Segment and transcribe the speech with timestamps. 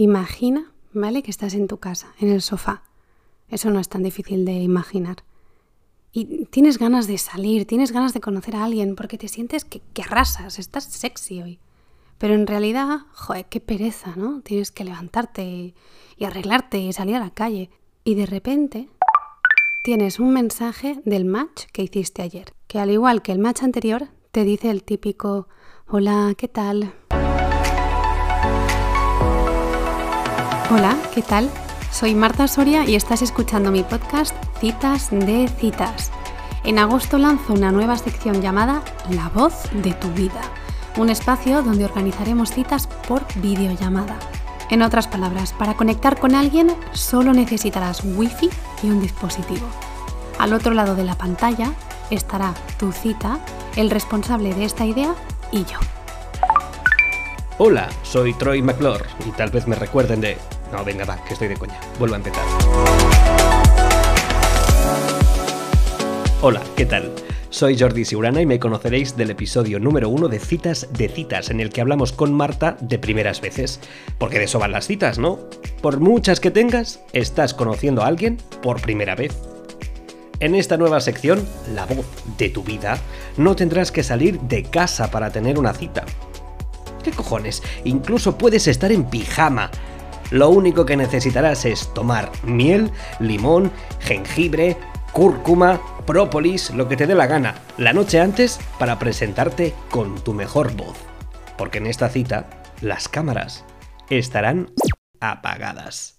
[0.00, 1.22] Imagina, ¿vale?
[1.22, 2.84] Que estás en tu casa, en el sofá.
[3.50, 5.24] Eso no es tan difícil de imaginar.
[6.10, 9.82] Y tienes ganas de salir, tienes ganas de conocer a alguien porque te sientes que,
[10.02, 11.58] arrasas, estás sexy hoy.
[12.16, 14.40] Pero en realidad, joder, qué pereza, ¿no?
[14.40, 15.74] Tienes que levantarte y,
[16.16, 17.68] y arreglarte y salir a la calle.
[18.02, 18.88] Y de repente
[19.84, 24.08] tienes un mensaje del match que hiciste ayer, que al igual que el match anterior,
[24.30, 25.46] te dice el típico,
[25.88, 26.94] hola, ¿qué tal?
[30.72, 31.50] Hola, ¿qué tal?
[31.90, 36.12] Soy Marta Soria y estás escuchando mi podcast Citas de Citas.
[36.62, 40.40] En agosto lanzo una nueva sección llamada La voz de tu vida,
[40.96, 44.16] un espacio donde organizaremos citas por videollamada.
[44.70, 48.48] En otras palabras, para conectar con alguien solo necesitarás wifi
[48.84, 49.66] y un dispositivo.
[50.38, 51.72] Al otro lado de la pantalla
[52.10, 53.40] estará tu cita,
[53.74, 55.16] el responsable de esta idea
[55.50, 55.80] y yo.
[57.58, 60.38] Hola, soy Troy McClure y tal vez me recuerden de
[60.72, 61.78] no, venga, va, que estoy de coña.
[61.98, 62.44] Vuelvo a empezar.
[66.42, 67.12] Hola, ¿qué tal?
[67.50, 71.60] Soy Jordi Siurana y me conoceréis del episodio número uno de Citas de Citas, en
[71.60, 73.80] el que hablamos con Marta de primeras veces.
[74.18, 75.40] Porque de eso van las citas, ¿no?
[75.82, 79.36] Por muchas que tengas, estás conociendo a alguien por primera vez.
[80.38, 82.06] En esta nueva sección, La voz
[82.38, 82.98] de tu vida,
[83.36, 86.04] no tendrás que salir de casa para tener una cita.
[87.02, 87.62] ¿Qué cojones?
[87.84, 89.70] Incluso puedes estar en pijama,
[90.30, 94.76] lo único que necesitarás es tomar miel, limón, jengibre,
[95.12, 100.32] cúrcuma, própolis, lo que te dé la gana, la noche antes para presentarte con tu
[100.32, 100.96] mejor voz.
[101.58, 102.48] Porque en esta cita,
[102.80, 103.64] las cámaras
[104.08, 104.72] estarán
[105.20, 106.18] apagadas.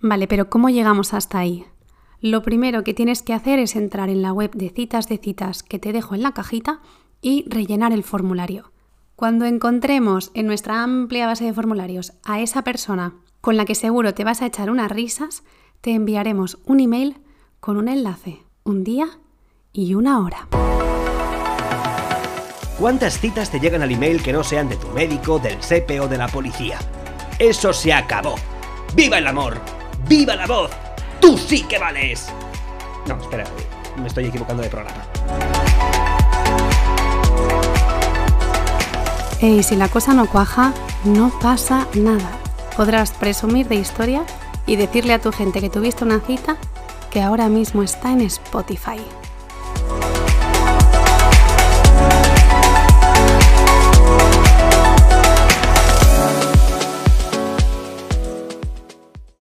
[0.00, 1.64] Vale, pero ¿cómo llegamos hasta ahí?
[2.20, 5.62] Lo primero que tienes que hacer es entrar en la web de citas de citas
[5.62, 6.80] que te dejo en la cajita
[7.20, 8.73] y rellenar el formulario.
[9.16, 14.12] Cuando encontremos en nuestra amplia base de formularios a esa persona con la que seguro
[14.12, 15.44] te vas a echar unas risas,
[15.80, 17.18] te enviaremos un email
[17.60, 19.06] con un enlace, un día
[19.72, 20.48] y una hora.
[22.78, 26.08] ¿Cuántas citas te llegan al email que no sean de tu médico, del SEPE o
[26.08, 26.78] de la policía?
[27.38, 28.34] Eso se acabó.
[28.96, 29.60] ¡Viva el amor!
[30.08, 30.72] ¡Viva la voz!
[31.20, 32.32] ¡Tú sí que vales!
[33.06, 33.44] No, espera,
[33.96, 35.04] me estoy equivocando de programa.
[39.44, 40.72] Y si la cosa no cuaja,
[41.04, 42.30] no pasa nada.
[42.78, 44.24] Podrás presumir de historia
[44.66, 46.56] y decirle a tu gente que tuviste una cita
[47.10, 48.98] que ahora mismo está en Spotify.